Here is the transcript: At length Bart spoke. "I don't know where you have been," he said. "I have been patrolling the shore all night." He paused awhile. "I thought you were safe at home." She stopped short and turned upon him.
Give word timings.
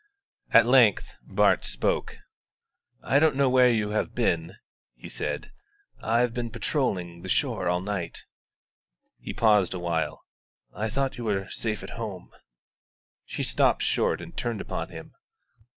At 0.49 0.65
length 0.65 1.15
Bart 1.21 1.63
spoke. 1.63 2.17
"I 3.03 3.19
don't 3.19 3.35
know 3.35 3.51
where 3.51 3.69
you 3.69 3.89
have 3.91 4.15
been," 4.15 4.55
he 4.95 5.07
said. 5.07 5.51
"I 6.01 6.21
have 6.21 6.33
been 6.33 6.49
patrolling 6.49 7.21
the 7.21 7.29
shore 7.29 7.67
all 7.67 7.81
night." 7.81 8.25
He 9.19 9.31
paused 9.31 9.75
awhile. 9.75 10.23
"I 10.73 10.89
thought 10.89 11.19
you 11.19 11.25
were 11.25 11.49
safe 11.49 11.83
at 11.83 11.91
home." 12.01 12.31
She 13.25 13.43
stopped 13.43 13.83
short 13.83 14.21
and 14.21 14.35
turned 14.35 14.59
upon 14.59 14.89
him. 14.89 15.13